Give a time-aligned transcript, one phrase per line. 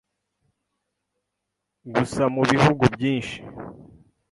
[1.93, 3.37] Gusa mu bihugu byinshi,